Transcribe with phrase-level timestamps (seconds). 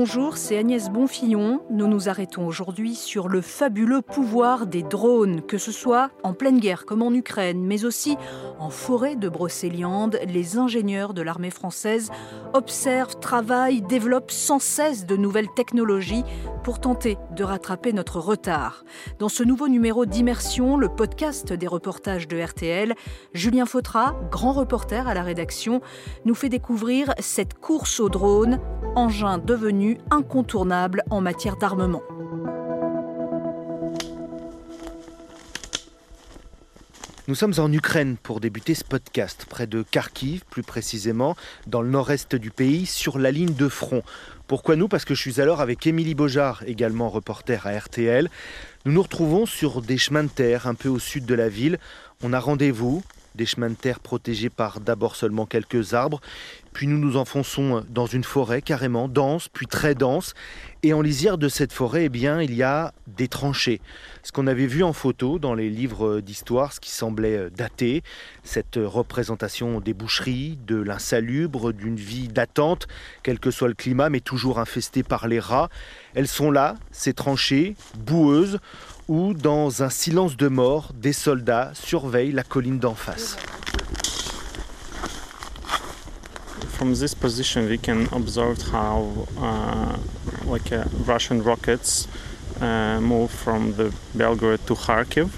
[0.00, 1.60] Bonjour, c'est Agnès Bonfillon.
[1.70, 6.60] Nous nous arrêtons aujourd'hui sur le fabuleux pouvoir des drones, que ce soit en pleine
[6.60, 8.16] guerre comme en Ukraine, mais aussi
[8.60, 10.20] en forêt de Brocéliande.
[10.28, 12.12] Les ingénieurs de l'armée française
[12.54, 16.22] observent, travaillent, développent sans cesse de nouvelles technologies
[16.62, 18.84] pour tenter de rattraper notre retard.
[19.18, 22.94] Dans ce nouveau numéro d'Immersion, le podcast des reportages de RTL,
[23.32, 25.80] Julien Fautra, grand reporter à la rédaction,
[26.24, 28.60] nous fait découvrir cette course aux drones,
[28.98, 32.02] engin devenu incontournable en matière d'armement.
[37.28, 41.36] Nous sommes en Ukraine pour débuter ce podcast, près de Kharkiv, plus précisément,
[41.68, 44.02] dans le nord-est du pays, sur la ligne de front.
[44.48, 44.88] Pourquoi nous?
[44.88, 48.28] Parce que je suis alors avec Émilie Beaujard, également reporter à RTL.
[48.84, 51.78] Nous nous retrouvons sur des chemins de terre un peu au sud de la ville.
[52.24, 56.20] On a rendez-vous, des chemins de terre protégés par d'abord seulement quelques arbres,
[56.72, 60.34] puis nous nous enfonçons dans une forêt carrément dense, puis très dense.
[60.82, 63.80] Et en lisière de cette forêt, eh bien, il y a des tranchées.
[64.22, 68.02] Ce qu'on avait vu en photo dans les livres d'histoire, ce qui semblait daté,
[68.44, 72.86] cette représentation des boucheries, de l'insalubre, d'une vie d'attente,
[73.22, 75.70] quel que soit le climat, mais toujours infestée par les rats.
[76.14, 78.60] Elles sont là, ces tranchées, boueuses,
[79.08, 83.36] où, dans un silence de mort, des soldats surveillent la colline d'en face.
[86.78, 89.96] from this position we can observe how uh,
[90.46, 92.06] like uh, Russian rockets
[92.60, 93.90] uh, move from the
[94.66, 95.28] to Kharkiv.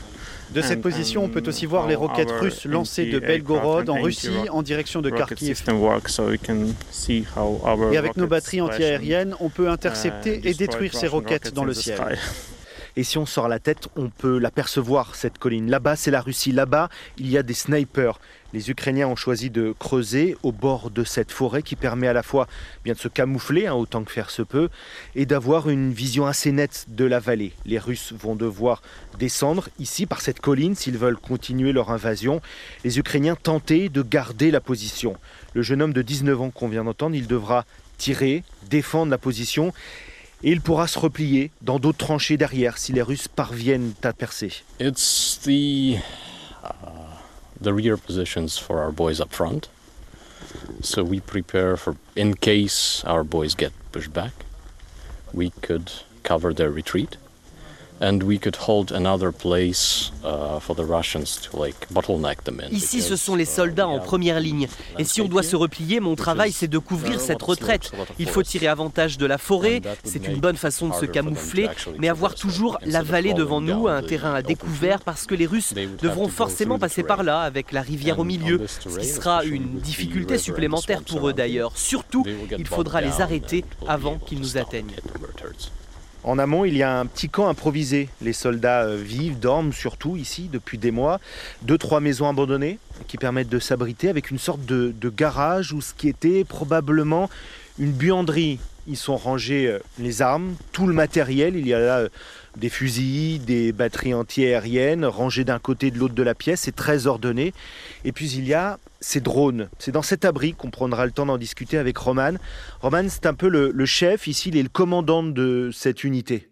[0.53, 4.49] De cette position, on peut aussi voir les roquettes russes lancées de Belgorod en Russie
[4.51, 5.63] en direction de Kharkiv.
[7.93, 12.01] Et avec nos batteries antiaériennes, on peut intercepter et détruire ces roquettes dans le ciel.
[13.01, 15.71] Et si on sort la tête, on peut l'apercevoir, cette colline.
[15.71, 16.53] Là-bas, c'est la Russie.
[16.53, 18.21] Là-bas, il y a des snipers.
[18.53, 22.23] Les Ukrainiens ont choisi de creuser au bord de cette forêt qui permet à la
[22.23, 22.47] fois
[22.85, 24.69] bien de se camoufler, hein, autant que faire se peut,
[25.15, 27.55] et d'avoir une vision assez nette de la vallée.
[27.65, 28.83] Les Russes vont devoir
[29.19, 32.43] descendre ici par cette colline s'ils veulent continuer leur invasion.
[32.85, 35.17] Les Ukrainiens tenter de garder la position.
[35.55, 37.65] Le jeune homme de 19 ans qu'on vient d'entendre, il devra
[37.97, 39.73] tirer, défendre la position
[40.43, 44.53] et il pourra se replier dans d'autres tranchées derrière si les Russes parviennent à percer.
[44.79, 45.99] It's the
[46.65, 46.69] uh,
[47.61, 49.69] the rear positions for our boys up front.
[50.83, 54.33] So we prepare for in case our boys get pushed back,
[55.33, 55.91] we could
[56.23, 57.17] cover their retreat.
[62.73, 64.69] Ici, ce sont les soldats en première ligne.
[64.99, 67.93] Et si on doit se replier, mon travail, c'est de couvrir cette retraite.
[68.19, 71.69] Il faut tirer avantage de la forêt, c'est une bonne façon de se camoufler,
[71.99, 75.75] mais avoir toujours la vallée devant nous, un terrain à découvert, parce que les Russes
[76.01, 80.39] devront forcément passer par là, avec la rivière au milieu, ce qui sera une difficulté
[80.39, 81.73] supplémentaire pour eux d'ailleurs.
[81.77, 82.25] Surtout,
[82.57, 84.97] il faudra les arrêter avant qu'ils nous atteignent.
[86.23, 88.09] En amont, il y a un petit camp improvisé.
[88.21, 91.19] Les soldats euh, vivent, dorment surtout ici depuis des mois.
[91.63, 95.95] Deux, trois maisons abandonnées qui permettent de s'abriter avec une sorte de, garage ou ce
[95.95, 97.31] qui était probablement
[97.79, 98.59] une buanderie.
[98.87, 101.57] Ils sont rangés euh, les armes, tout le matériel.
[101.57, 102.09] Il y a là euh,
[102.61, 106.61] des fusils, des batteries anti-aériennes rangées d'un côté et de l'autre de la pièce.
[106.61, 107.53] C'est très ordonné.
[108.05, 109.69] Et puis il y a ces drones.
[109.79, 112.35] C'est dans cet abri qu'on prendra le temps d'en discuter avec Roman.
[112.83, 116.49] Roman, c'est un peu le, chef ici, il est le commandant de cette unité.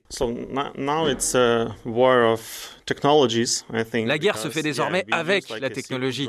[4.06, 6.28] La guerre se fait désormais avec la technologie.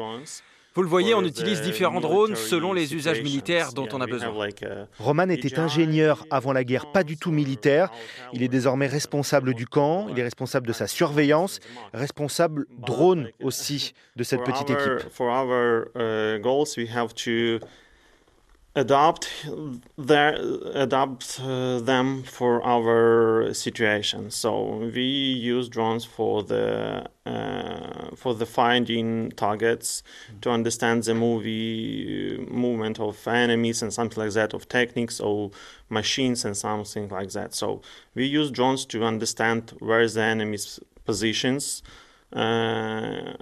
[0.76, 4.32] Vous le voyez, on utilise différents drones selon les usages militaires dont on a besoin.
[5.00, 7.90] Roman était ingénieur avant la guerre, pas du tout militaire.
[8.34, 11.60] Il est désormais responsable du camp, il est responsable de sa surveillance,
[11.94, 15.10] responsable drone aussi de cette petite équipe.
[18.80, 19.28] Adopt
[19.98, 20.36] their
[21.40, 24.32] uh, them for our situation.
[24.32, 30.04] So we use drones for the uh, for the finding targets
[30.42, 35.52] to understand the movie movement of enemies and something like that of techniques or
[35.90, 37.54] machines and something like that.
[37.54, 37.82] So
[38.16, 41.84] we use drones to understand where the enemy's positions.
[42.32, 43.34] Uh,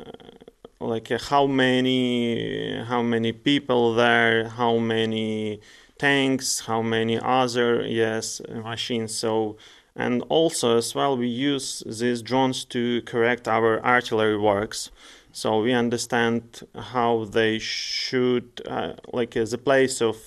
[0.80, 5.60] like uh, how many how many people there how many
[5.98, 9.58] tanks how many other yes machines so
[9.96, 14.92] and also as well we use these drones to correct our artillery works
[15.32, 20.18] so we understand how they should uh, like uh, the place of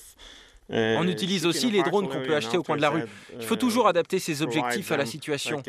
[0.72, 3.02] On utilise aussi les drones qu'on peut acheter au coin de la rue.
[3.38, 5.62] Il faut toujours adapter ses objectifs à la situation.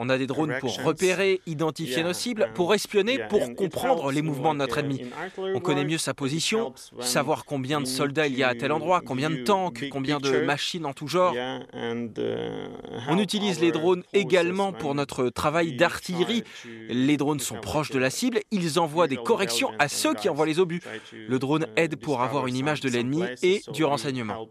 [0.00, 4.54] On a des drones pour repérer, identifier nos cibles, pour espionner, pour comprendre les mouvements
[4.54, 5.02] de notre ennemi.
[5.36, 9.00] On connaît mieux sa position, savoir combien de soldats il y a à tel endroit,
[9.04, 11.34] combien de tanks, combien de machines en tout genre.
[11.74, 16.44] On utilise les drones également pour notre travail d'artillerie.
[16.88, 20.46] Les drones sont proches de la cible, ils envoient des corrections à ceux qui envoient
[20.46, 20.80] les obus.
[21.12, 24.48] Le drone aide pour avoir une image de l'ennemi et du renseignement.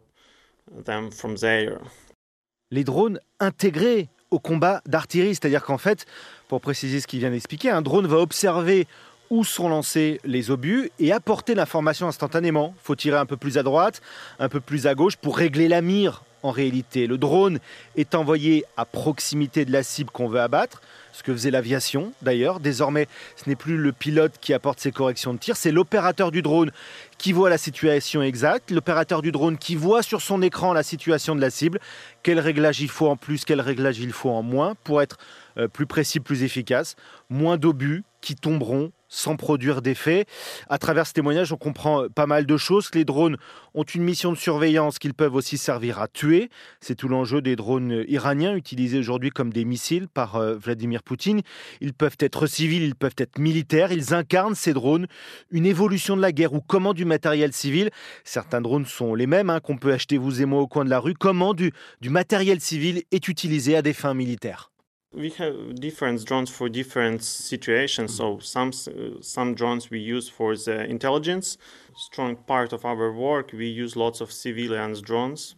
[2.70, 5.35] Les drones intégrés au combat d'artillerie.
[5.35, 6.06] C'est-à-dire qu'en fait,
[6.47, 8.88] pour préciser ce qu'il vient d'expliquer, un drone va observer
[9.29, 12.74] où sont lancés les obus et apporter l'information instantanément.
[12.77, 14.01] Il faut tirer un peu plus à droite,
[14.39, 17.07] un peu plus à gauche pour régler la mire en réalité.
[17.07, 17.59] Le drone
[17.95, 20.81] est envoyé à proximité de la cible qu'on veut abattre
[21.18, 22.60] ce que faisait l'aviation d'ailleurs.
[22.60, 26.42] Désormais, ce n'est plus le pilote qui apporte ses corrections de tir, c'est l'opérateur du
[26.42, 26.72] drone
[27.18, 31.36] qui voit la situation exacte, l'opérateur du drone qui voit sur son écran la situation
[31.36, 31.80] de la cible,
[32.22, 35.18] quel réglage il faut en plus, quel réglage il faut en moins pour être
[35.58, 36.96] euh, plus précis, plus efficace,
[37.30, 40.25] moins d'obus qui tomberont sans produire d'effet.
[40.68, 42.89] À travers ce témoignage, on comprend pas mal de choses.
[42.94, 43.38] Les drones
[43.74, 46.50] ont une mission de surveillance qu'ils peuvent aussi servir à tuer.
[46.81, 51.39] C'est tout l'enjeu des drones iraniens utilisés aujourd'hui comme des missiles par euh, Vladimir Poutine.
[51.79, 53.94] Ils peuvent être civils, ils peuvent être militaires.
[53.94, 55.07] Ils incarnent ces drones
[55.50, 57.91] une évolution de la guerre ou comment du matériel civil?
[58.25, 60.89] Certains drones sont les mêmes hein, qu'on peut acheter vous et moi au coin de
[60.89, 61.13] la rue.
[61.13, 61.71] Comment du,
[62.01, 64.69] du matériel civil est utilisé à des fins militaires?
[65.18, 68.16] We have different drones for different situations.
[68.16, 71.58] So some some drones we use for the intelligence.
[71.96, 75.56] Strong part of our work we use lots of civilians drones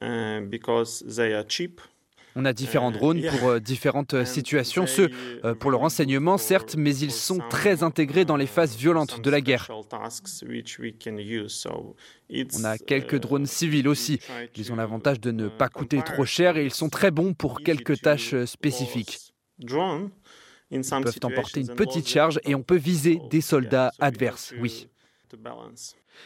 [0.00, 1.80] uh, because they are cheap.
[2.40, 5.10] On a différents drones pour euh, différentes euh, situations, ceux
[5.44, 9.28] euh, pour le renseignement certes, mais ils sont très intégrés dans les phases violentes de
[9.28, 9.68] la guerre.
[12.54, 14.20] On a quelques drones civils aussi.
[14.54, 17.60] Ils ont l'avantage de ne pas coûter trop cher et ils sont très bons pour
[17.60, 19.34] quelques tâches spécifiques.
[19.58, 19.68] Ils
[20.82, 24.86] peuvent emporter une petite charge et on peut viser des soldats adverses, oui.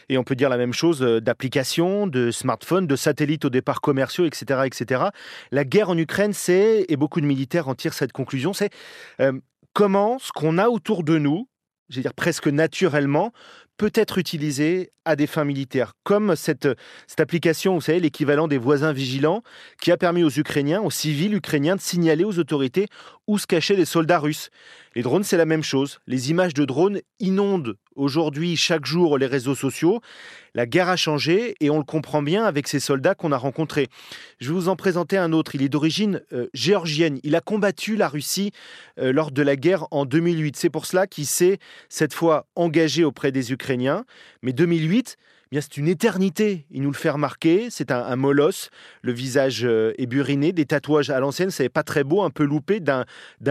[0.09, 3.81] Et on peut dire la même chose euh, d'applications, de smartphones, de satellites au départ
[3.81, 5.05] commerciaux, etc., etc.
[5.51, 8.69] La guerre en Ukraine, c'est, et beaucoup de militaires en tirent cette conclusion, c'est
[9.19, 9.33] euh,
[9.73, 11.47] comment ce qu'on a autour de nous,
[11.89, 13.31] je dire presque naturellement,
[13.77, 16.67] peut être utilisé à des fins militaires, comme cette,
[17.07, 19.41] cette application, vous savez, l'équivalent des voisins vigilants,
[19.81, 22.87] qui a permis aux Ukrainiens, aux civils ukrainiens, de signaler aux autorités
[23.27, 24.49] où se cachaient des soldats russes.
[24.95, 25.99] Les drones, c'est la même chose.
[26.05, 30.01] Les images de drones inondent aujourd'hui chaque jour les réseaux sociaux.
[30.53, 33.87] La guerre a changé et on le comprend bien avec ces soldats qu'on a rencontrés.
[34.39, 35.55] Je vais vous en présenter un autre.
[35.55, 37.19] Il est d'origine euh, géorgienne.
[37.23, 38.51] Il a combattu la Russie
[38.99, 40.55] euh, lors de la guerre en 2008.
[40.57, 41.57] C'est pour cela qu'il s'est
[41.89, 44.05] cette fois engagé auprès des Ukrainiens.
[44.43, 45.17] Mais 2008,
[45.61, 46.65] c'est une éternité.
[46.71, 47.67] Il nous le fait remarquer.
[47.69, 48.69] C'est un, molosse,
[49.01, 52.43] le visage euh, est buriné, des tatouages à l'ancienne, c'est pas très beau, un peu
[52.43, 53.05] loupé, d'un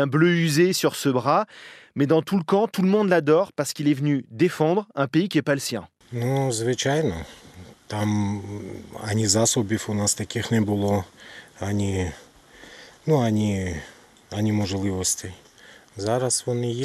[0.07, 1.47] bleu usé sur ce bras.
[1.95, 5.07] Mais dans tout le camp, tout le monde l'adore parce qu'il est venu défendre un
[5.07, 5.87] pays qui n'est pas le sien.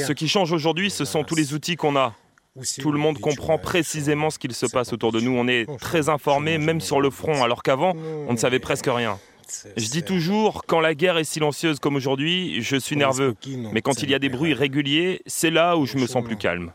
[0.06, 2.14] Ce qui change aujourd'hui, ce sont tous les outils qu'on a.
[2.80, 5.32] Tout le monde comprend précisément ce qu'il se passe autour de nous.
[5.32, 7.94] On est très informé, même sur le front, alors qu'avant,
[8.28, 9.20] on ne savait presque rien.
[9.78, 13.36] Je dis toujours, quand la guerre est silencieuse comme aujourd'hui, je suis nerveux.
[13.72, 16.38] Mais quand il y a des bruits réguliers, c'est là où je me sens plus
[16.38, 16.72] calme.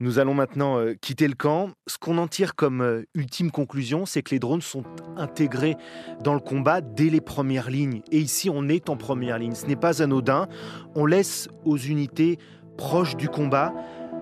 [0.00, 1.70] Nous allons maintenant euh, quitter le camp.
[1.86, 4.82] Ce qu'on en tire comme euh, ultime conclusion, c'est que les drones sont
[5.16, 5.76] intégrés
[6.20, 8.02] dans le combat dès les premières lignes.
[8.10, 9.54] Et ici, on est en première ligne.
[9.54, 10.48] Ce n'est pas anodin.
[10.96, 12.38] On laisse aux unités
[12.76, 13.72] proches du combat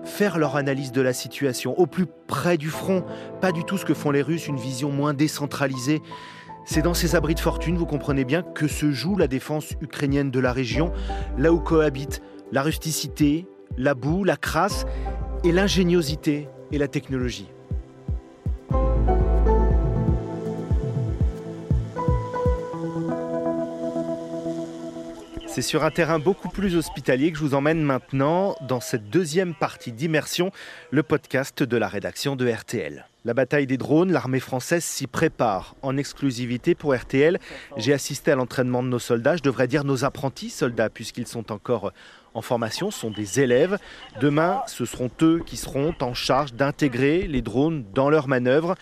[0.03, 3.03] faire leur analyse de la situation, au plus près du front,
[3.41, 6.01] pas du tout ce que font les Russes, une vision moins décentralisée.
[6.65, 10.31] C'est dans ces abris de fortune, vous comprenez bien, que se joue la défense ukrainienne
[10.31, 10.91] de la région,
[11.37, 14.85] là où cohabitent la rusticité, la boue, la crasse
[15.43, 17.51] et l'ingéniosité et la technologie.
[25.53, 29.53] C'est sur un terrain beaucoup plus hospitalier que je vous emmène maintenant dans cette deuxième
[29.53, 30.49] partie d'immersion,
[30.89, 33.05] le podcast de la rédaction de RTL.
[33.23, 37.39] La bataille des drones, l'armée française s'y prépare en exclusivité pour RTL.
[37.77, 41.51] J'ai assisté à l'entraînement de nos soldats, je devrais dire nos apprentis soldats, puisqu'ils sont
[41.51, 41.93] encore
[42.33, 43.77] en formation, sont des élèves.
[44.21, 48.73] Demain, ce seront eux qui seront en charge d'intégrer les drones dans leurs manœuvres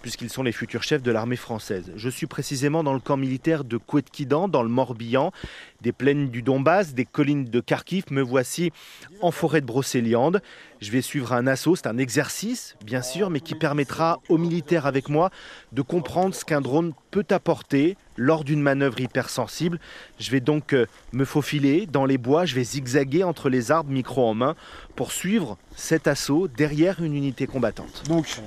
[0.00, 1.92] puisqu'ils sont les futurs chefs de l'armée française.
[1.96, 5.32] Je suis précisément dans le camp militaire de Kouetkidan, dans le Morbihan,
[5.80, 8.04] des plaines du Donbass, des collines de Kharkiv.
[8.10, 8.72] Me voici
[9.20, 10.40] en forêt de Brocéliande.
[10.80, 14.86] Je vais suivre un assaut, c'est un exercice, bien sûr, mais qui permettra aux militaires
[14.86, 15.30] avec moi
[15.72, 19.80] de comprendre ce qu'un drone peut apporter lors d'une manœuvre hypersensible.
[20.18, 23.90] Je vais donc euh, me faufiler dans les bois, je vais zigzaguer entre les arbres,
[23.90, 24.54] micro en main,
[24.96, 28.02] pour suivre cet assaut derrière une unité combattante.
[28.08, 28.40] Donc,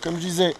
[0.00, 0.54] comme je disais,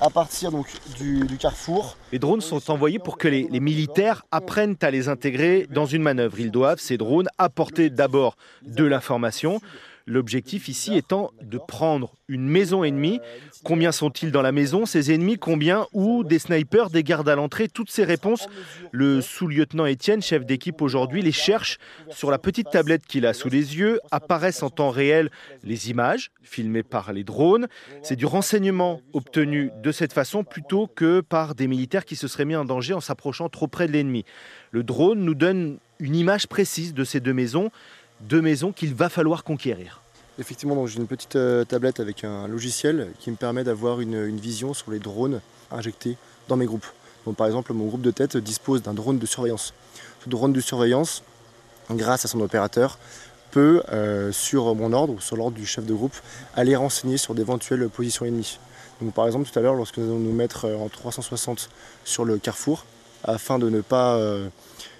[0.00, 0.50] à partir
[0.98, 1.96] du, carrefour.
[2.12, 6.40] Les drones sont envoyés pour que les, militaires apprennent à les intégrer dans une manœuvre.
[6.40, 9.60] Ils doivent, ces drones, apporter d'abord de l'information,
[10.06, 13.20] L'objectif ici étant de prendre une maison ennemie.
[13.64, 15.38] Combien sont-ils dans la maison, ces ennemis?
[15.38, 17.68] Combien Où Des snipers, des gardes à l'entrée?
[17.68, 18.46] Toutes ces réponses,
[18.92, 21.78] le sous-lieutenant Étienne, chef d'équipe aujourd'hui, les cherche
[22.10, 23.98] sur la petite tablette qu'il a sous les yeux.
[24.10, 25.30] Apparaissent en temps réel
[25.62, 27.66] les images filmées par les drones.
[28.02, 32.44] C'est du renseignement obtenu de cette façon plutôt que par des militaires qui se seraient
[32.44, 34.26] mis en danger en s'approchant trop près de l'ennemi.
[34.70, 37.70] Le drone nous donne une image précise de ces deux maisons
[38.28, 40.00] deux maisons qu'il va falloir conquérir.
[40.38, 44.74] Effectivement, j'ai une petite euh, tablette avec un logiciel qui me permet d'avoir une, vision
[44.74, 45.40] sur les drones
[45.70, 46.16] injectés
[46.48, 46.86] dans mes groupes.
[47.26, 49.74] Donc, par exemple, mon groupe de tête dispose d'un drone de surveillance.
[50.24, 51.22] Ce drone de surveillance,
[51.90, 52.98] grâce à son opérateur,
[53.50, 56.16] peut, euh, sur mon ordre ou sur l'ordre du chef de groupe,
[56.56, 58.58] aller renseigner sur d'éventuelles positions ennemies.
[59.00, 61.70] Donc, par exemple, tout à l'heure, lorsque nous allons nous mettre euh, en 360
[62.04, 62.86] sur le carrefour,
[63.22, 64.20] afin de ne pas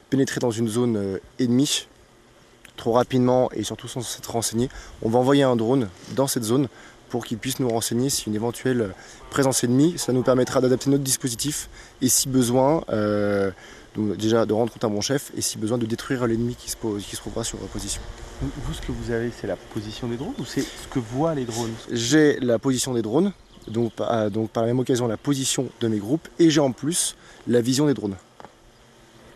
[0.09, 1.87] pénétrer dans une zone ennemie,
[2.77, 4.69] trop rapidement et surtout sans s'être renseigné,
[5.03, 6.69] on va envoyer un drone dans cette zone
[7.09, 8.93] pour qu'il puisse nous renseigner si une éventuelle
[9.31, 9.95] présence ennemie.
[9.99, 11.69] Ça nous permettra d'adapter notre dispositif
[12.03, 13.53] et si besoin, euh,
[13.97, 16.77] déjà de rendre compte à mon chef et si besoin de détruire l'ennemi qui se,
[16.77, 18.03] qui se trouvera sur position.
[18.43, 21.37] Vous, ce que vous avez, c'est la position des drones ou c'est ce que voient
[21.37, 21.73] les drones?
[21.93, 23.33] J'ai la position des drones,
[23.69, 23.93] donc,
[24.33, 27.15] donc par la même occasion la position de mes groupes et j'ai en plus
[27.47, 28.17] la vision des drones.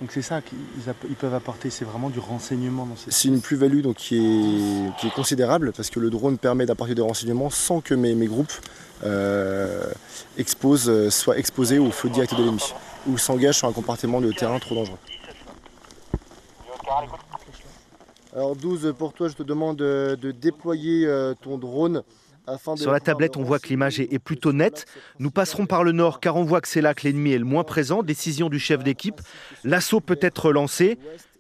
[0.00, 3.10] Donc c'est ça qu'ils peuvent apporter, c'est vraiment du renseignement ces...
[3.10, 7.50] C'est une plus-value donc qui est, considérable parce que le drone permet d'apporter des renseignements
[7.50, 8.52] sans que mes, groupes
[9.04, 9.90] euh,
[10.36, 12.62] exposent, soient exposés au feu direct de l'ennemi
[13.08, 14.98] ou s'engagent sur un compartiment de terrain trop dangereux.
[18.36, 22.04] Alors 12, pour toi je te demande de déployer euh, ton drone
[22.76, 24.86] sur la tablette, on voit que l'image est plutôt nette.
[25.18, 27.44] Nous passerons par le nord car on voit que c'est là que l'ennemi est le
[27.44, 28.02] moins présent.
[28.02, 29.20] Décision du chef d'équipe.
[29.64, 30.98] L'assaut peut être lancé.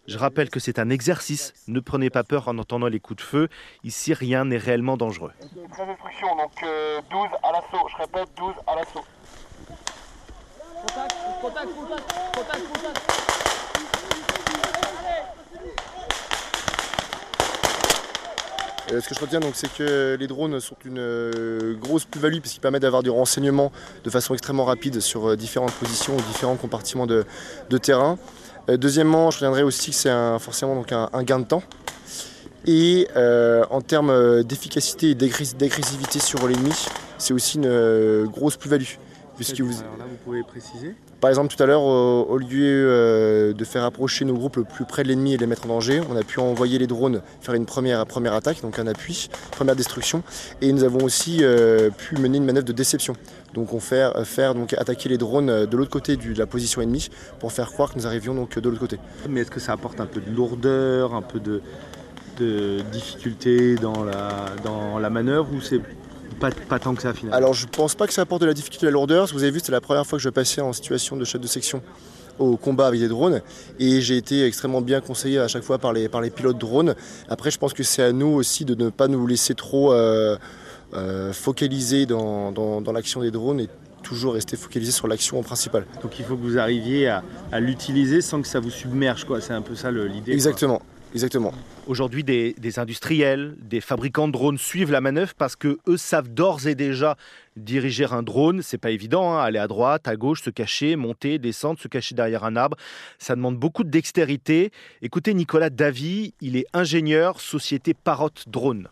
[0.08, 1.52] Je rappelle que c'est un exercice.
[1.68, 3.48] Ne prenez pas peur en entendant les coups de feu.
[3.84, 5.32] Ici, rien n'est réellement dangereux.
[5.42, 7.86] instructions, donc 12 euh, à l'assaut.
[7.90, 9.04] Je répète, 12 à l'assaut.
[10.80, 13.27] Contact, contact, contact, contact, contact.
[18.92, 22.38] Euh, ce que je retiens, donc, c'est que les drones sont une euh, grosse plus-value
[22.38, 23.70] puisqu'ils permettent d'avoir du renseignement
[24.04, 27.24] de façon extrêmement rapide sur euh, différentes positions ou différents compartiments de,
[27.82, 28.18] terrain.
[28.68, 31.62] deuxièmement, je reviendrai aussi que c'est forcément donc un, gain de temps.
[32.66, 36.74] Et en termes d'efficacité et d'agressivité sur l'ennemi,
[37.18, 38.96] c'est aussi une grosse plus-value.
[39.36, 39.78] Puisque vous...
[39.80, 40.94] Alors là, vous pouvez préciser?
[41.20, 44.84] Par exemple, tout à l'heure, au, lieu euh, de faire approcher nos groupes le plus
[44.84, 47.54] près de l'ennemi et les mettre en danger, on a pu envoyer les drones faire
[47.54, 50.22] une première, attaque, donc un appui, première destruction.
[50.60, 53.14] Et nous avons aussi euh, pu mener une manœuvre de déception.
[53.54, 54.02] Donc on fait
[54.76, 57.08] attaquer les drones de l'autre côté de la position ennemie
[57.40, 58.98] pour faire croire que nous arrivions donc de l'autre côté.
[59.28, 61.62] Mais est-ce que ça apporte un peu de lourdeur, un peu de,
[62.38, 65.80] de difficulté dans la, dans la manœuvre ou c'est
[66.38, 67.36] pas, tant que ça finalement.
[67.36, 69.26] Alors je pense pas que ça apporte de la difficulté à la lourdeur.
[69.32, 71.46] Vous avez vu, c'était la première fois que je passais en situation de chef de
[71.46, 71.82] section
[72.38, 73.42] au combat avec des drones
[73.80, 76.94] et j'ai été extrêmement bien conseillé à chaque fois par les, par les pilotes drones.
[77.28, 80.36] Après je pense que c'est à nous aussi de ne pas nous laisser trop euh,
[80.94, 82.52] euh, focaliser dans,
[82.92, 83.68] l'action des drones et
[84.02, 85.84] toujours rester focalisé sur l'action principale.
[86.02, 89.40] Donc il faut que vous arriviez à, l'utiliser sans que ça vous submerge, quoi.
[89.40, 90.32] C'est un peu ça l'idée.
[90.32, 90.80] Exactement.
[91.14, 91.52] Exactement.
[91.86, 96.66] Aujourd'hui, des, industriels, des fabricants de drones suivent la manœuvre parce que eux savent d'ores
[96.66, 97.16] et déjà
[97.56, 98.60] diriger un drone.
[98.62, 99.42] C'est pas évident, hein.
[99.42, 102.76] aller à droite, à gauche, se cacher, monter, descendre, se cacher derrière un arbre.
[103.18, 104.70] Ça demande beaucoup de dextérité.
[105.00, 108.88] Écoutez Nicolas Davy, il est ingénieur société Parotte Drone.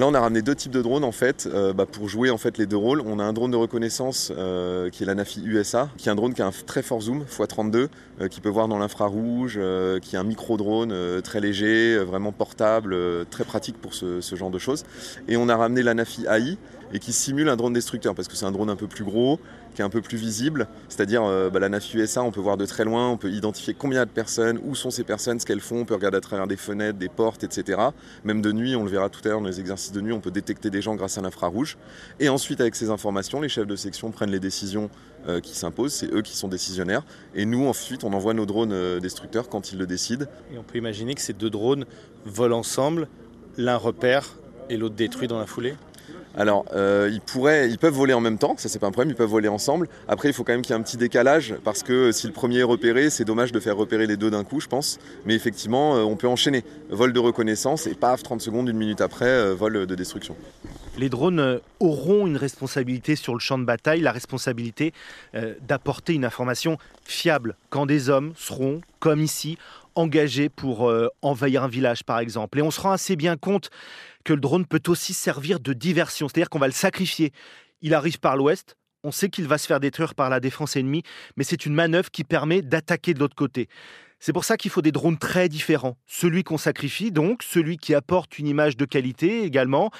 [0.00, 2.38] Là, on a ramené deux types de drones en fait euh, bah, pour jouer en
[2.38, 3.02] fait les deux rôles.
[3.04, 6.14] On a un drone de reconnaissance euh, qui est la Nafi USA, qui est un
[6.14, 7.88] drone qui a un très fort zoom x32,
[8.22, 9.60] euh, qui peut voir dans l'infrarouge,
[10.00, 12.96] qui est un micro drone très léger, vraiment portable,
[13.28, 14.84] très pratique pour ce, genre de choses.
[15.28, 16.56] Et on a ramené la Nafi AI
[16.94, 19.38] et qui simule un drone destructeur parce que c'est un drone un peu plus gros,
[19.74, 20.68] qui est un peu plus visible.
[20.88, 23.74] C'est-à-dire euh, bah, la NAF USA, on peut voir de très loin, on peut identifier
[23.74, 26.46] combien de personnes, où sont ces personnes, ce qu'elles font, on peut regarder à travers
[26.46, 27.80] des fenêtres, des portes, etc.
[28.24, 30.20] Même de nuit, on le verra tout à l'heure dans les exercices de nuit, on
[30.20, 31.78] peut détecter des gens grâce à l'infrarouge.
[32.18, 34.90] Et ensuite, avec ces informations, les chefs de section prennent les décisions
[35.28, 37.04] euh, qui s'imposent, c'est eux qui sont décisionnaires.
[37.34, 40.26] Et nous, ensuite, on envoie nos drones euh, destructeurs quand ils le décident.
[40.52, 41.84] Et on peut imaginer que ces deux drones
[42.24, 43.08] volent ensemble,
[43.56, 44.36] l'un repère
[44.70, 45.74] et l'autre détruit dans la foulée?
[46.36, 49.28] Alors, euh, ils peuvent voler en même temps, ça c'est pas un problème, ils peuvent
[49.28, 49.88] voler ensemble.
[50.08, 52.32] Après, il faut quand même qu'il y ait un petit décalage parce que si le
[52.32, 54.98] premier est repéré, c'est dommage de faire repérer les deux d'un coup, je pense.
[55.26, 59.00] Mais effectivement, euh, on peut enchaîner vol de reconnaissance et paf, 30 secondes, une minute
[59.00, 60.36] après, euh, vol de destruction.
[60.98, 64.92] Les drones auront une responsabilité sur le champ de bataille, la responsabilité
[65.66, 69.56] d'apporter une information fiable quand des hommes seront, comme ici,
[69.94, 72.58] engagés pour envahir un village, par exemple.
[72.58, 73.70] Et on se rend assez bien compte
[74.24, 77.32] que le drone peut aussi servir de diversion, c'est-à-dire qu'on va le sacrifier.
[77.80, 81.02] Il arrive par l'ouest, on sait qu'il va se faire détruire par la défense ennemie,
[81.36, 83.68] mais c'est une manœuvre qui permet d'attaquer de l'autre côté.
[84.22, 85.96] C'est pour ça qu'il faut des drones très différents.
[86.06, 89.90] Celui qu'on sacrifie, donc, celui qui apporte une image de qualité également,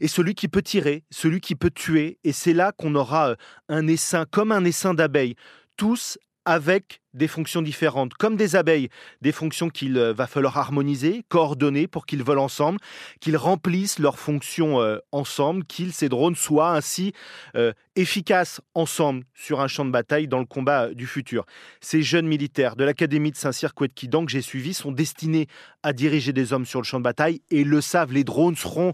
[0.00, 2.18] et celui qui peut tirer, celui qui peut tuer.
[2.24, 3.36] Et c'est là qu'on aura euh,
[3.68, 5.36] un essaim, comme un essaim d'abeilles,
[5.76, 8.88] tous avec des fonctions différentes, comme des abeilles,
[9.22, 12.78] des fonctions qu'il euh, va falloir harmoniser, coordonner pour qu'ils volent ensemble,
[13.20, 17.12] qu'ils remplissent leurs fonctions euh, ensemble, qu'ils, ces drones, soient ainsi
[17.56, 21.46] euh, efficaces ensemble sur un champ de bataille dans le combat du futur.
[21.80, 25.48] Ces jeunes militaires de l'Académie de Saint-Cyr Kouetkidan que j'ai suivis sont destinés
[25.82, 28.92] à diriger des hommes sur le champ de bataille et le savent, les drones seront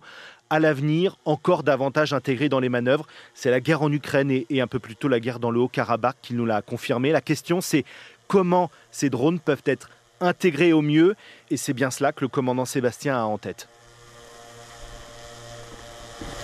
[0.52, 3.06] à l'avenir encore davantage intégrés dans les manœuvres.
[3.32, 6.16] C'est la guerre en Ukraine et, un peu plus tôt la guerre dans le Haut-Karabakh
[6.20, 7.10] qui nous l'a confirmé.
[7.10, 7.86] La question c'est
[8.28, 9.88] comment ces drones peuvent être
[10.20, 11.16] intégrés au mieux
[11.50, 13.66] et c'est bien cela que le commandant Sébastien a en tête.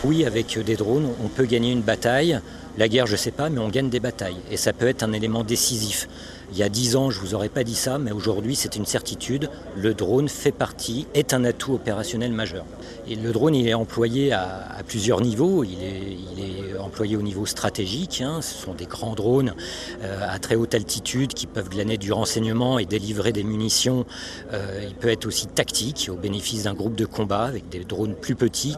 [0.05, 2.41] Oui, avec des drones, on peut gagner une bataille.
[2.79, 4.37] La guerre, je ne sais pas, mais on gagne des batailles.
[4.53, 6.09] Et ça peut être un élément décisif.
[6.53, 8.77] Il y a dix ans, je ne vous aurais pas dit ça, mais aujourd'hui, c'est
[8.77, 9.51] une certitude.
[9.77, 12.65] Le drone fait partie, est un atout opérationnel majeur.
[13.09, 15.65] Et le drone, il est employé à, plusieurs niveaux.
[15.65, 18.23] Il est, employé au niveau stratégique.
[18.23, 18.41] Hein.
[18.41, 19.55] Ce sont des grands drones
[20.03, 24.07] euh, à très haute altitude qui peuvent glaner du renseignement et délivrer des munitions.
[24.55, 28.15] Euh, il peut être aussi tactique au bénéfice d'un groupe de combat avec des drones
[28.15, 28.77] plus petits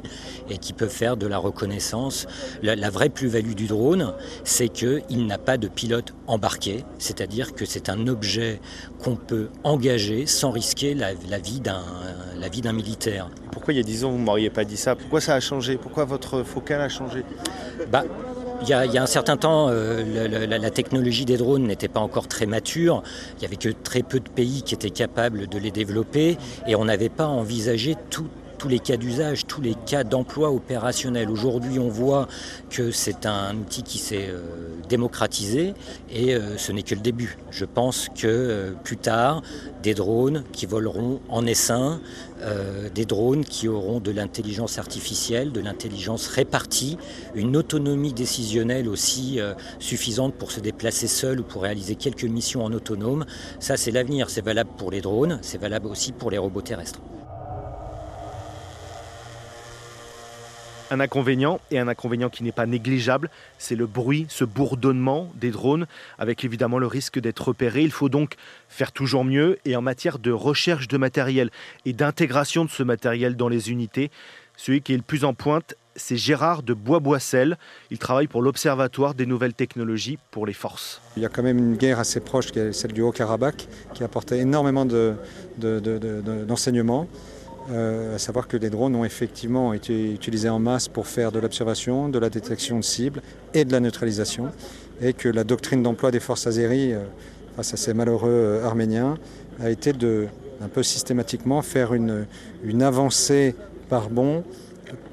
[0.48, 2.26] et qui peuvent faire de la reconnaissance.
[2.62, 4.12] La, vraie plus-value du drone,
[4.42, 8.60] c'est qu'il n'a pas de pilote embarqué, c'est-à-dire que c'est un objet
[8.98, 13.30] qu'on peut engager sans risquer la vie d'un militaire.
[13.52, 14.96] Pourquoi il y a 10 ans, vous ne m'auriez pas dit ça?
[14.96, 15.76] Pourquoi ça a changé?
[15.76, 17.24] Pourquoi votre focal a changé?
[17.90, 18.04] Bah,
[18.62, 22.44] il y, a, un certain temps, euh, la, technologie des drones n'était pas encore très
[22.44, 23.02] mature.
[23.36, 26.36] Il n'y avait que très peu de pays qui étaient capables de les développer
[26.66, 28.28] et on n'avait pas envisagé tout,
[28.60, 31.30] tous les cas d'usage, tous les cas d'emploi opérationnel.
[31.30, 32.28] Aujourd'hui, on voit
[32.68, 34.42] que c'est un outil qui s'est euh,
[34.86, 35.72] démocratisé
[36.10, 37.38] et euh, ce n'est que le début.
[37.50, 39.40] Je pense que euh, plus tard,
[39.82, 42.00] des drones qui voleront en essaim,
[42.94, 46.96] des drones qui auront de l'intelligence artificielle, de l'intelligence répartie,
[47.34, 49.38] une autonomie décisionnelle aussi
[49.78, 53.26] suffisante pour se déplacer seul ou pour réaliser quelques missions en autonome.
[53.58, 54.30] Ça, c'est l'avenir.
[54.30, 57.00] C'est valable pour les drones, c'est valable aussi pour les robots terrestres.
[60.90, 65.50] Un inconvénient, et un inconvénient qui n'est pas négligeable, c'est le bruit, ce bourdonnement des
[65.50, 65.86] drones,
[66.18, 67.82] avec évidemment le risque d'être repéré.
[67.82, 68.34] Il faut donc
[68.68, 71.50] faire toujours mieux, et en matière de recherche de matériel
[71.86, 74.10] et d'intégration de ce matériel dans les unités,
[74.56, 77.58] celui qui est le plus en pointe, c'est Gérard de Bois-Boissel.
[77.90, 81.00] Il travaille pour l'Observatoire des nouvelles technologies pour les forces.
[81.16, 84.02] Il y a quand même une guerre assez proche, qui est celle du Haut-Karabakh, qui
[84.02, 84.86] a apporté énormément
[85.56, 87.08] d'enseignements.
[87.68, 91.38] Euh, à savoir que les drones ont effectivement été utilisés en masse pour faire de
[91.38, 93.22] l'observation, de la détection de cibles
[93.54, 94.50] et de la neutralisation,
[95.02, 97.04] et que la doctrine d'emploi des forces azéries euh,
[97.56, 99.18] face à ces malheureux euh, Arméniens
[99.60, 100.26] a été de
[100.62, 102.26] un peu systématiquement faire une,
[102.82, 103.54] avancée
[103.88, 104.44] par bond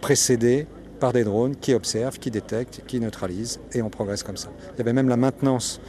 [0.02, 0.68] précédée
[1.00, 4.50] par des drones qui observent, qui détectent, qui neutralisent, et on progresse comme ça.
[4.74, 5.80] Il y avait même la maintenance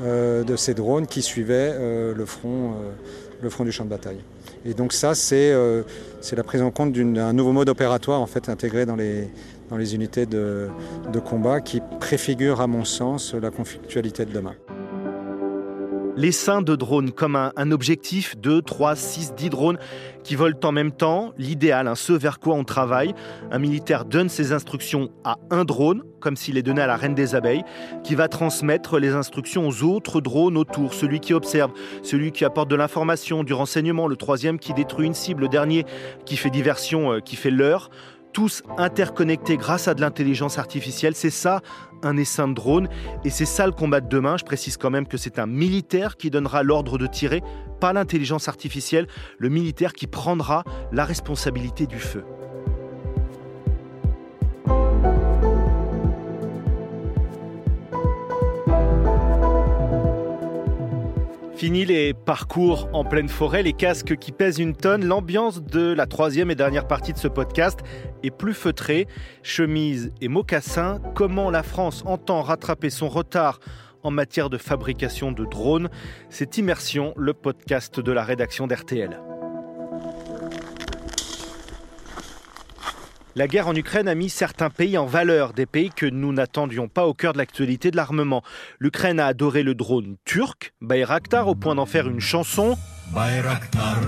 [0.00, 1.74] de ces drones qui suivaient
[2.14, 2.74] le front
[3.64, 4.20] du champ de bataille.
[4.64, 5.82] Et donc ça, euh,
[6.20, 9.28] c'est la prise en compte d'un nouveau mode opératoire en fait intégré dans les,
[9.94, 10.68] unités de,
[11.12, 14.54] de combat qui préfigure à mon sens la conflictualité de demain.
[16.14, 19.78] L'essaim de drones comme un, objectif, 2, 3, 6, 10 drones
[20.22, 23.14] qui volent en même temps, l'idéal, hein, ce vers quoi on travaille.
[23.50, 27.14] Un militaire donne ses instructions à un drone, comme s'il les donnait à la reine
[27.14, 27.64] des abeilles,
[28.04, 31.72] qui va transmettre les instructions aux autres drones autour, celui qui observe,
[32.02, 35.86] celui qui apporte de l'information, du renseignement, le troisième qui détruit une cible, le dernier
[36.26, 37.90] qui fait diversion, euh, qui fait l'heure
[38.32, 41.14] tous interconnectés grâce à de l'intelligence artificielle.
[41.14, 41.60] C'est ça
[42.02, 42.88] un essaim de drone
[43.24, 44.36] et c'est ça le combat de demain.
[44.36, 47.42] Je précise quand même que c'est un militaire qui donnera l'ordre de tirer,
[47.80, 49.06] pas l'intelligence artificielle,
[49.38, 52.24] le militaire qui prendra la responsabilité du feu.
[61.62, 65.04] Fini les parcours en pleine forêt, les casques qui pèsent une tonne.
[65.04, 67.78] L'ambiance de la troisième et dernière partie de ce podcast
[68.24, 69.06] est plus feutrée.
[69.44, 73.60] Chemise et mocassins, comment la France entend rattraper son retard
[74.02, 75.88] en matière de fabrication de drones
[76.30, 79.20] C'est Immersion, le podcast de la rédaction d'RTL.
[83.34, 86.88] La guerre en Ukraine a mis certains pays en valeur, des pays que nous n'attendions
[86.88, 88.42] pas au cœur de l'actualité de l'armement.
[88.78, 92.76] L'Ukraine a adoré le drone turc, Bayraktar, au point d'en faire une chanson.
[93.14, 94.00] Bayraktar.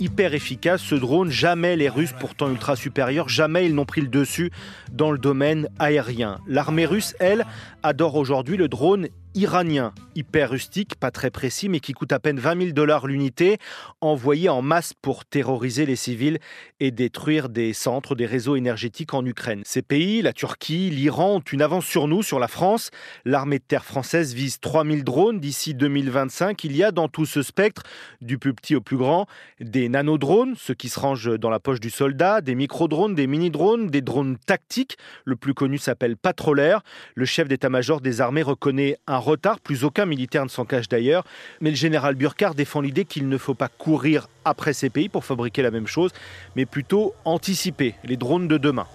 [0.00, 4.08] Hyper efficace, ce drone, jamais les Russes, pourtant ultra supérieurs, jamais ils n'ont pris le
[4.08, 4.50] dessus
[4.92, 6.40] dans le domaine aérien.
[6.46, 7.46] L'armée russe, elle,
[7.82, 12.40] adore aujourd'hui le drone iranien, hyper rustique, pas très précis, mais qui coûte à peine
[12.40, 13.58] 20 000 dollars l'unité,
[14.00, 16.38] envoyé en masse pour terroriser les civils
[16.80, 19.60] et détruire des centres, des réseaux énergétiques en Ukraine.
[19.66, 22.90] Ces pays, la Turquie, l'Iran, ont une avance sur nous, sur la France.
[23.26, 26.64] L'armée de terre française vise 3000 drones d'ici 2025.
[26.64, 27.82] Il y a dans tout ce spectre,
[28.22, 29.26] du plus petit au plus grand,
[29.60, 33.88] des nanodrones, ceux qui se rangent dans la poche du soldat, des micro-drones, des mini-drones,
[33.88, 34.96] des drones tactiques.
[35.26, 36.80] Le plus connu s'appelle Patrolaire.
[37.14, 41.24] Le chef d'état-major des armées reconnaît un retard, plus aucun militaire ne s'en cache d'ailleurs,
[41.60, 45.24] mais le général Burkhardt défend l'idée qu'il ne faut pas courir après ces pays pour
[45.24, 46.12] fabriquer la même chose,
[46.54, 48.86] mais plutôt anticiper les drones de demain.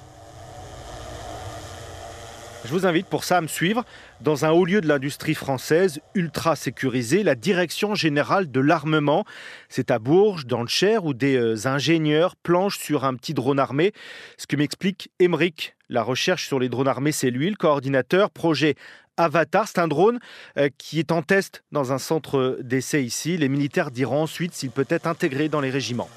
[2.64, 3.84] Je vous invite pour ça à me suivre
[4.22, 9.26] dans un haut lieu de l'industrie française ultra sécurisé, la Direction générale de l'armement.
[9.68, 13.58] C'est à Bourges, dans le Cher, où des euh, ingénieurs planchent sur un petit drone
[13.58, 13.94] armé.
[14.38, 15.76] Ce que m'explique Émeric.
[15.90, 18.30] La recherche sur les drones armés, c'est lui, le coordinateur.
[18.30, 18.76] Projet
[19.18, 20.20] Avatar, c'est un drone
[20.58, 23.38] euh, qui est en test dans un centre d'essai ici.
[23.38, 26.10] Les militaires diront ensuite s'il peut être intégré dans les régiments.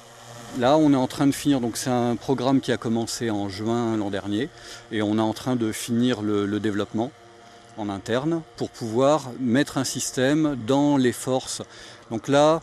[0.59, 3.49] Là, on est en train de finir, donc c'est un programme qui a commencé en
[3.49, 4.49] juin l'an dernier,
[4.91, 7.11] et on est en train de finir le, développement
[7.77, 11.61] en interne pour pouvoir mettre un système dans les forces.
[12.09, 12.61] Donc là,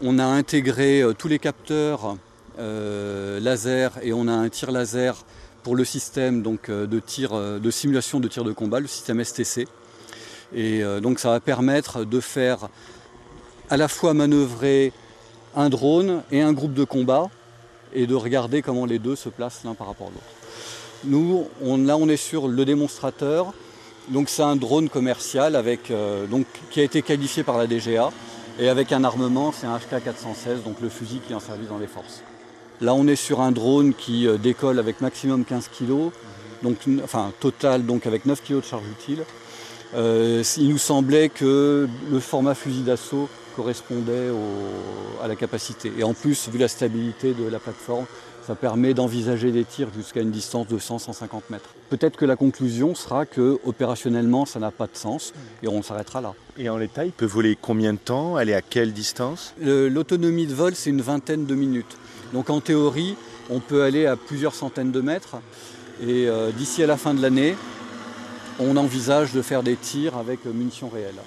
[0.00, 2.16] on a intégré euh, tous les capteurs
[2.58, 5.24] euh, laser et on a un tir laser
[5.68, 8.86] pour le système donc, euh, de, tir, euh, de simulation de tir de combat, le
[8.86, 9.68] système STC.
[10.54, 12.70] Et euh, donc ça va permettre de faire
[13.68, 14.94] à la fois manœuvrer
[15.54, 17.28] un drone et un groupe de combat
[17.92, 20.24] et de regarder comment les deux se placent l'un par rapport à l'autre.
[21.04, 21.46] Nous,
[21.84, 23.52] là, on est sur le démonstrateur.
[24.08, 25.92] Donc c'est un drone commercial avec,
[26.30, 28.10] donc, qui a été qualifié par la DGA
[28.58, 31.76] et avec un armement, c'est un HK416, donc le fusil qui est en service dans
[31.76, 32.22] les forces.
[32.80, 36.10] Là, on est sur un drone qui euh, décolle avec maximum 15 kg,
[36.62, 39.24] donc, enfin total donc avec 9 kg de charge utile.
[39.94, 44.30] Euh, il nous semblait que le format fusil d'assaut correspondait
[45.22, 45.90] à la capacité.
[45.98, 48.04] Et en plus, vu la stabilité de la plateforme,
[48.46, 51.70] ça permet d'envisager des tirs jusqu'à une distance de 100-150 mètres.
[51.90, 56.20] Peut-être que la conclusion sera que opérationnellement, ça n'a pas de sens et on s'arrêtera
[56.20, 56.34] là.
[56.56, 58.36] Et en l'état, il peut voler combien de temps?
[58.36, 59.54] Aller à quelle distance?
[59.60, 61.98] L'autonomie de vol, c'est une vingtaine de minutes.
[62.32, 63.16] Donc en théorie,
[63.50, 65.36] on peut aller à plusieurs centaines de mètres.
[66.02, 67.56] Et euh, d'ici à la fin de l'année,
[68.58, 71.20] on envisage de faire des tirs avec munitions réelles.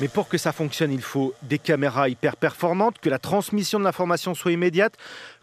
[0.00, 3.84] Mais pour que ça fonctionne, il faut des caméras hyper performantes, que la transmission de
[3.84, 4.94] l'information soit immédiate,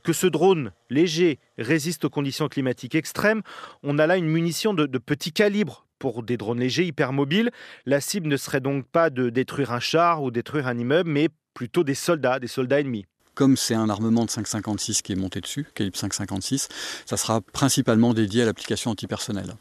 [0.04, 3.41] que ce drone léger résiste aux conditions climatiques extrêmes.
[3.84, 7.52] On a là une munition de, de petit calibre pour des drones légers hyper mobiles.
[7.86, 11.28] La cible ne serait donc pas de détruire un char ou détruire un immeuble, mais
[11.54, 15.41] plutôt des soldats, des soldats ennemis comme c'est un armement de 5,56 qui est monté
[15.41, 16.69] dessus, calibre 5,56,
[17.06, 19.56] ça sera principalement dédié à l'application antipersonnelle.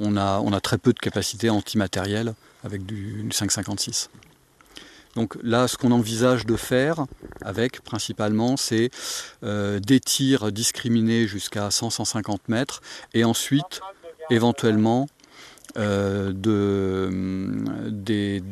[0.00, 4.08] On, a, très peu de capacité antimatérielle avec du, 5,56.
[5.14, 7.06] Donc là, ce qu'on envisage de faire
[7.42, 8.90] avec principalement, c'est
[9.42, 12.80] euh, des tirs discriminés jusqu'à 100-150 mètres
[13.12, 13.80] et ensuite,
[14.30, 15.06] éventuellement,
[15.76, 17.08] euh, de,
[17.88, 18.42] des,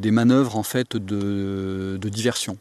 [0.00, 2.58] des, manœuvres en fait de, diversion.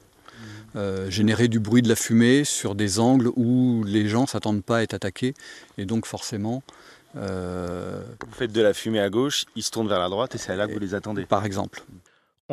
[0.77, 4.77] Euh, générer du bruit de la fumée sur des angles où les gens s'attendent pas
[4.77, 5.33] à être attaqués
[5.77, 6.63] et donc forcément
[7.17, 10.37] euh, vous faites de la fumée à gauche, ils se tournent vers la droite et
[10.37, 11.25] c'est là que vous les attendez.
[11.25, 11.83] Par exemple.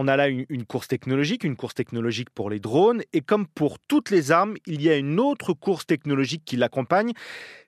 [0.00, 3.80] On a là une, course technologique, une course technologique pour les drones, et comme pour
[3.80, 7.10] toutes les armes, il y a une autre course technologique qui l'accompagne,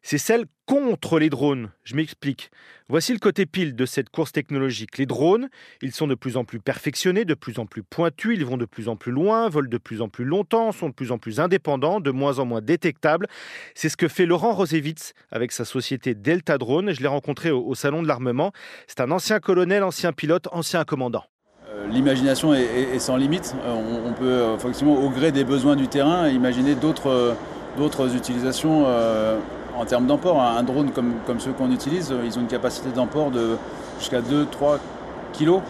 [0.02, 1.72] c'est celle contre les drones.
[1.82, 2.52] Je m'explique.
[2.88, 4.96] Voici le côté pile de cette course technologique.
[4.96, 5.48] Les drones,
[5.82, 8.64] ils sont de plus en plus perfectionnés, de plus en plus pointus, ils vont de
[8.64, 11.40] plus en plus loin, volent de plus en plus longtemps, sont de plus en plus
[11.40, 13.26] indépendants, de moins en moins détectables.
[13.74, 16.92] C'est ce que fait Laurent Rosevitz avec sa société Delta Drone.
[16.92, 18.52] Je l'ai rencontré au Salon de l'Armement.
[18.86, 21.24] C'est un ancien colonel, ancien pilote, ancien commandant.
[21.88, 23.54] L'imagination est, sans limite.
[24.06, 28.86] On, peut effectivement, au gré des besoins du terrain, imaginer d'autres utilisations
[29.76, 30.40] en termes d'emport.
[30.42, 33.56] Un drone comme, comme ceux qu'on utilise, ils ont une capacité d'emport de
[33.98, 34.78] jusqu'à 2-3
[35.32, 35.60] kilos.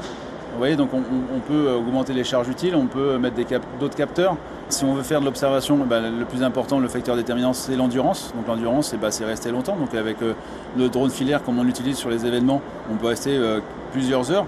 [0.53, 3.37] Vous voyez, donc on, peut augmenter les charges utiles, on peut mettre
[3.79, 4.37] d'autres capteurs.
[4.71, 8.33] Si on veut faire de l'observation, bah, le plus important, le facteur déterminant, c'est l'endurance.
[8.37, 9.75] Donc l'endurance, bah, c'est rester longtemps.
[9.75, 10.35] Donc avec euh,
[10.79, 13.59] le drone filaire, comme on l'utilise sur les événements, on peut rester euh,
[13.91, 14.47] plusieurs heures,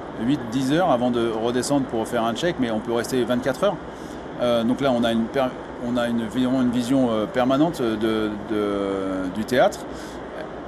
[0.54, 3.76] 8-10 heures avant de redescendre pour faire un check, mais on peut rester 24 heures.
[4.40, 5.24] Euh, donc là, on a une,
[5.88, 6.28] on a une,
[6.70, 9.80] vision permanente du théâtre.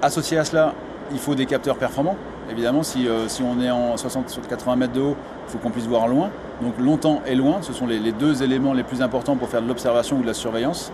[0.02, 0.74] Associé à cela,
[1.12, 2.16] il faut des capteurs performants.
[2.50, 6.08] Évidemment, si, euh, on est en 60-80 mètres de haut, il faut qu'on puisse voir
[6.08, 6.30] loin.
[6.62, 9.68] Donc longtemps et loin, ce sont les, deux éléments les plus importants pour faire de
[9.68, 10.92] l'observation ou de la surveillance.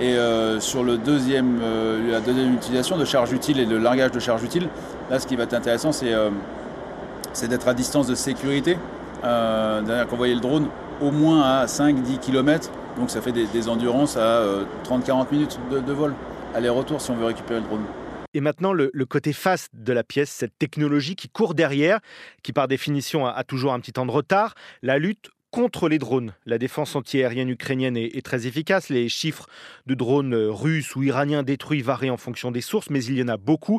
[0.00, 4.10] Et euh, sur le deuxième, euh, la deuxième utilisation de charge utile et de largage
[4.10, 4.68] de charge utile,
[5.10, 8.78] là ce qui va être intéressant, c'est d'être à distance de sécurité.
[9.22, 10.68] D'ailleurs, qu'on le drone
[11.00, 14.42] au moins à 5-10 km, donc ça fait des, endurances à
[14.88, 16.12] 30-40 minutes de vol,
[16.54, 17.82] aller-retour si on veut récupérer le drone.
[18.34, 22.00] Et maintenant, le, côté face de la pièce, cette technologie qui court derrière,
[22.42, 26.34] qui par définition a, toujours un petit temps de retard, la lutte contre les drones.
[26.46, 28.88] La défense antiaérienne ukrainienne est, très efficace.
[28.88, 29.46] Les chiffres
[29.86, 33.22] de drones euh, russes ou iraniens détruits varient en fonction des sources, mais il y
[33.22, 33.78] en a beaucoup.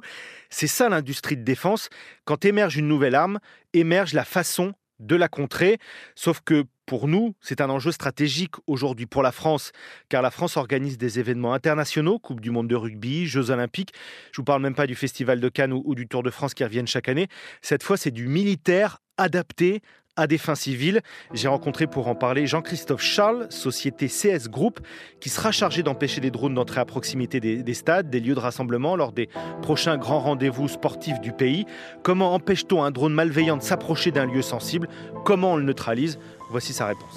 [0.50, 1.90] C'est ça l'industrie de défense.
[2.24, 3.40] Quand émerge une nouvelle arme,
[3.74, 5.78] émerge la façon de la contrer.
[6.16, 9.72] Sauf que pour nous, c'est un enjeu stratégique aujourd'hui pour la France,
[10.10, 13.94] car la France organise des événements internationaux, Coupe du Monde de rugby, Jeux Olympiques.
[14.32, 16.64] Je vous parle même pas du Festival de Cannes ou, du Tour de France qui
[16.64, 17.28] reviennent chaque année.
[17.62, 19.82] Cette fois, c'est du militaire adapté
[20.16, 21.02] à des fins civiles.
[21.34, 24.80] J'ai rencontré pour en parler Jean-Christophe Charles, société CS Group,
[25.20, 28.96] qui sera chargé d'empêcher les drones d'entrer à proximité des, stades, des lieux de rassemblement
[28.96, 29.28] lors des
[29.62, 31.66] prochains grands rendez-vous sportifs du pays.
[32.04, 34.88] Comment empêche-t-on un drone malveillant de s'approcher d'un lieu sensible?
[35.26, 36.18] Comment on le neutralise?
[36.50, 37.16] Voici sa réponse.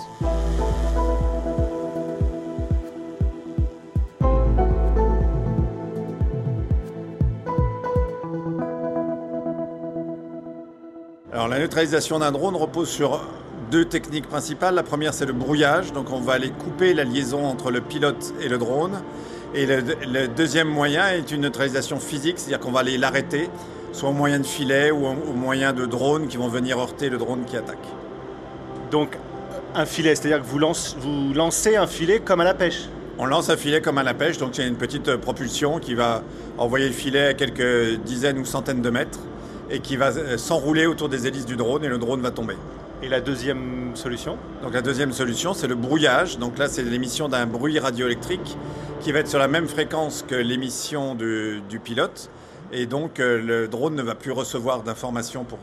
[11.58, 13.20] La neutralisation d'un drone repose sur
[13.72, 14.76] deux techniques principales.
[14.76, 18.32] La première c'est le brouillage, donc on va aller couper la liaison entre le pilote
[18.40, 19.02] et le drone.
[19.54, 23.50] Et le, deuxième moyen est une neutralisation physique, c'est-à-dire qu'on va aller l'arrêter,
[23.90, 27.18] soit au moyen de filets ou au moyen de drones qui vont venir heurter le
[27.18, 27.88] drone qui attaque.
[28.90, 29.16] Donc
[29.74, 30.58] un filet, c'est-à-dire que vous,
[30.98, 32.88] vous lancez un filet comme à la pêche
[33.20, 35.80] on lance un filet comme à la pêche, donc il y a une petite propulsion
[35.80, 36.22] qui va
[36.56, 39.18] envoyer le filet à quelques dizaines ou centaines de mètres
[39.70, 42.54] et qui va euh, s'enrouler autour des hélices du drone et le drone va tomber.
[43.02, 44.38] Et la deuxième solution?
[44.62, 46.38] Donc la deuxième solution, c'est le brouillage.
[46.38, 48.56] Donc là, c'est l'émission d'un bruit radioélectrique
[49.00, 52.30] qui va être sur la même fréquence que l'émission du, pilote.
[52.72, 55.58] Et donc euh, le drone ne va plus recevoir d'informations pour,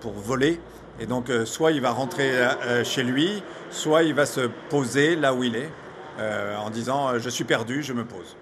[0.00, 0.60] pour voler.
[1.00, 2.30] Et donc euh, soit il va rentrer
[2.84, 5.70] chez lui, soit il va se poser là où il est
[6.56, 8.36] en disant je suis perdu, je me pose.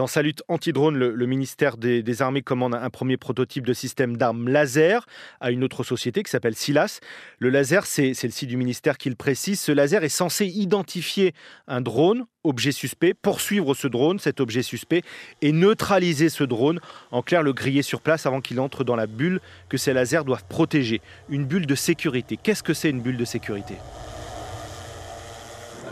[0.00, 4.48] Dans sa lutte anti-drone, le, ministère des, Armées commande un premier prototype de système d'armes
[4.48, 5.04] laser
[5.40, 7.00] à une autre société qui s'appelle Silas.
[7.38, 9.60] Le laser, c'est le site du ministère qui le précise.
[9.60, 11.34] Ce laser est censé identifier
[11.68, 15.02] un drone, objet suspect, poursuivre ce drone, cet objet suspect,
[15.42, 16.80] et neutraliser ce drone.
[17.10, 20.24] En clair, le griller sur place avant qu'il entre dans la bulle que ces lasers
[20.24, 21.02] doivent protéger.
[21.28, 22.38] Une bulle de sécurité.
[22.42, 23.74] Qu'est-ce que c'est une bulle de sécurité?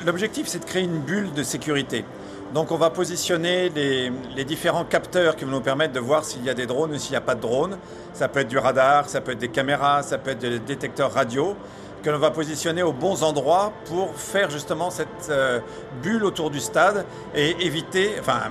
[0.07, 2.07] L'objectif, c'est de créer une bulle de sécurité.
[2.55, 6.51] Donc on va positionner les, différents capteurs qui vont nous permettre de voir s'il y
[6.51, 7.77] a des drones ou s'il n'y a pas de drones.
[8.15, 11.13] Ça peut être du radar, ça peut être des caméras, ça peut être des détecteurs
[11.13, 11.55] radio
[12.03, 15.59] que l'on va positionner aux bons endroits pour faire justement cette euh,
[16.03, 18.43] bulle autour du stade et éviter, enfin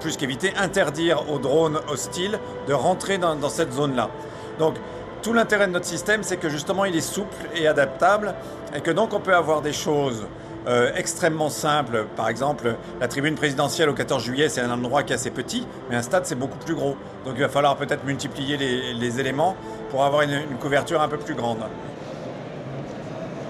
[0.00, 4.10] plus qu'éviter, interdire aux drones hostiles de rentrer dans cette zone-là.
[4.58, 4.74] Donc
[5.22, 8.34] tout l'intérêt de notre système, c'est que justement il est souple et adaptable
[8.74, 10.26] et que donc on peut avoir des choses
[10.68, 12.06] euh, extrêmement simple.
[12.14, 15.66] Par exemple, la tribune présidentielle au 14 juillet, c'est un endroit qui est assez petit,
[15.88, 16.96] mais un stade, c'est beaucoup plus gros.
[17.24, 19.56] Donc il va falloir peut-être multiplier les, éléments
[19.90, 21.60] pour avoir une, couverture un peu plus grande.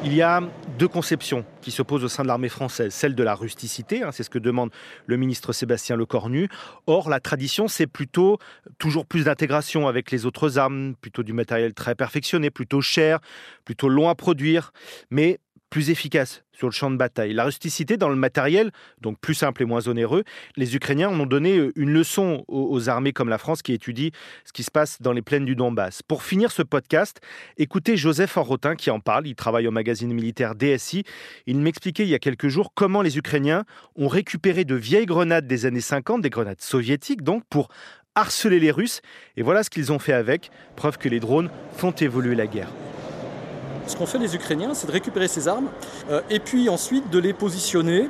[0.05, 0.41] Il y a
[0.79, 2.95] deux conceptions qui s'opposent au sein de l'armée française.
[2.95, 4.71] Celle de la rusticité, hein, c'est ce que demande
[5.07, 6.49] le ministre Sébastien Lecornu.
[6.87, 8.39] Or, la tradition, c'est plutôt
[8.79, 13.19] toujours plus d'intégration avec les autres armes, plutôt du matériel très perfectionné, plutôt cher,
[13.65, 14.71] plutôt long à produire.
[15.11, 17.33] Mais plus efficace sur le champ de bataille.
[17.33, 20.25] La rusticité dans le matériel, donc plus simple et moins onéreux,
[20.57, 24.11] les Ukrainiens en ont donné euh, une leçon aux, armées comme la France qui étudient
[24.45, 26.03] ce qui se passe dans les plaines du Donbass.
[26.03, 27.21] Pour finir ce podcast,
[27.59, 31.05] écoutez Joseph Enrotin qui en parle, il travaille au magazine militaire DSI.
[31.47, 33.65] Il m'expliquait il y a quelques jours comment les Ukrainiens
[33.97, 37.69] ont récupéré de vieilles grenades des années 50, des grenades soviétiques donc, pour
[38.15, 39.01] harceler les Russes.
[39.37, 42.69] Et voilà ce qu'ils ont fait avec, preuve que les drones font évoluer la guerre.
[43.89, 45.69] Ce qu'ont fait les Ukrainiens, c'est de récupérer ces armes
[46.31, 48.09] et puis ensuite de les positionner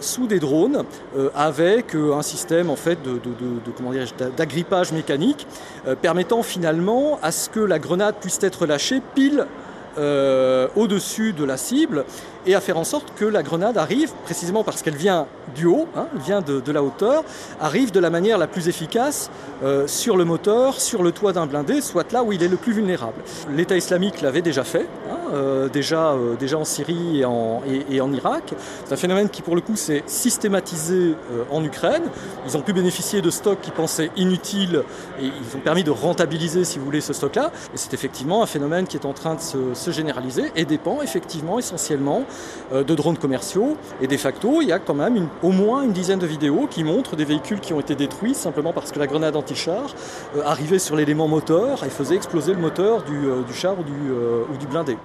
[0.00, 0.84] sous des drones
[1.34, 3.20] avec un système en fait de,
[4.36, 5.46] d'agrippage mécanique
[6.02, 9.46] permettant finalement à ce que la grenade puisse être lâchée pile
[10.76, 12.04] au-dessus de la cible
[12.46, 15.86] et à faire en sorte que la grenade arrive, précisément parce qu'elle vient du haut,
[15.96, 17.24] hein, elle vient de, la hauteur,
[17.60, 19.30] arrive de la manière la plus efficace
[19.62, 22.56] euh, sur le moteur, sur le toit d'un blindé, soit là où il est le
[22.56, 23.22] plus vulnérable.
[23.50, 28.54] L'État islamique l'avait déjà fait, hein, euh, déjà, euh, déjà en Syrie et en, Irak.
[28.84, 31.14] C'est un phénomène qui pour le coup s'est systématisé
[31.50, 32.02] en Ukraine.
[32.46, 34.82] Ils ont pu bénéficier de stocks qui pensaient inutiles
[35.20, 37.52] et ils ont permis de rentabiliser, si vous voulez, ce stock-là.
[37.72, 41.02] Et c'est effectivement un phénomène qui est en train de se, se généraliser et dépend
[41.02, 42.24] effectivement essentiellement
[42.72, 43.76] euh, de drones commerciaux.
[44.00, 46.84] Et de facto, il y a quand même au moins une dizaine de vidéos qui
[46.84, 49.94] montrent des véhicules qui ont été détruits simplement parce que la grenade anti-char
[50.36, 54.66] euh, arrivait sur l'élément moteur et faisait exploser le moteur du, euh, char ou du
[54.66, 54.96] blindé.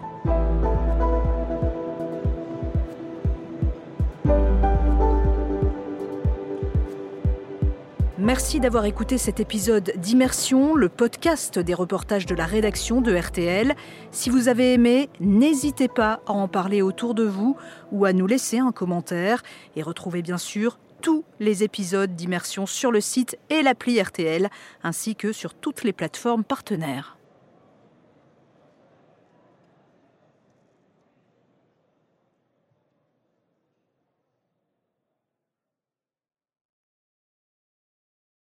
[8.35, 13.73] Merci d'avoir écouté cet épisode d'Immersion, le podcast des reportages de la rédaction de RTL.
[14.11, 17.55] Si vous avez aimé, n'hésitez pas à en parler autour de vous
[17.93, 19.41] ou à nous laisser un commentaire.
[19.77, 24.49] Et retrouvez bien sûr tous les épisodes d'Immersion sur le site et l'appli RTL,
[24.83, 27.14] ainsi que sur toutes les plateformes partenaires.